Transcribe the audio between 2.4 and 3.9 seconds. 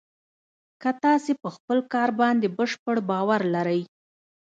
بشپړ باور لرئ